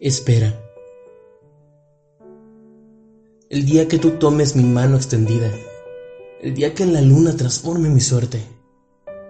[0.00, 0.54] Espera.
[3.50, 5.50] El día que tú tomes mi mano extendida,
[6.40, 8.40] el día que la luna transforme mi suerte,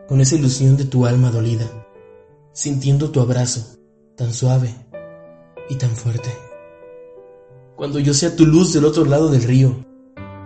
[0.07, 1.65] con esa ilusión de tu alma dolida,
[2.53, 3.79] sintiendo tu abrazo
[4.15, 4.75] tan suave
[5.71, 6.29] y tan fuerte.
[7.75, 9.75] Cuando yo sea tu luz del otro lado del río,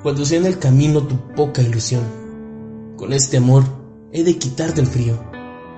[0.04, 3.64] cuando sea en el camino tu poca ilusión, con este amor
[4.12, 5.18] he de quitarte el frío,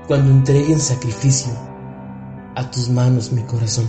[0.07, 1.51] cuando entregue en sacrificio
[2.55, 3.89] a tus manos mi corazón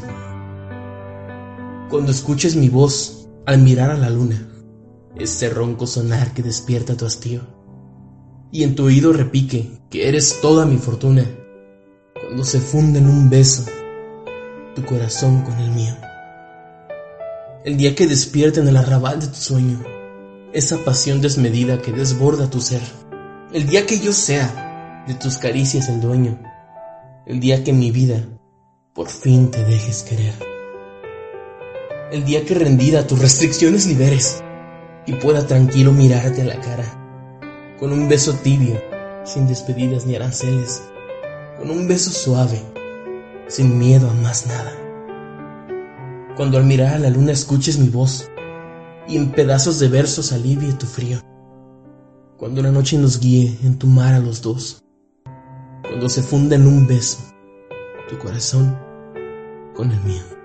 [1.90, 4.48] cuando escuches mi voz al mirar a la luna,
[5.16, 7.42] este ronco sonar que despierta tu hastío,
[8.52, 11.26] y en tu oído repique que eres toda mi fortuna,
[12.14, 13.66] cuando se funde en un beso
[14.74, 15.96] tu corazón con el mío.
[17.64, 19.84] El día que despierte en el arrabal de tu sueño,
[20.54, 22.82] esa pasión desmedida que desborda tu ser,
[23.54, 26.42] el día que yo sea de tus caricias el dueño,
[27.28, 28.24] el día que mi vida
[28.94, 30.55] por fin te dejes querer
[32.12, 34.44] el día que rendida tus restricciones liberes
[35.08, 38.80] y pueda tranquilo mirarte a la cara, con un beso tibio,
[39.24, 40.84] sin despedidas ni aranceles,
[41.58, 42.62] con un beso suave,
[43.48, 44.72] sin miedo a más nada.
[46.36, 48.30] Cuando al mirar a la luna escuches mi voz
[49.08, 51.20] y en pedazos de versos alivie tu frío.
[52.38, 54.84] Cuando la noche nos guíe en tu mar a los dos.
[55.82, 57.20] Cuando se funda en un beso
[58.10, 58.78] tu corazón
[59.74, 60.45] con el mío.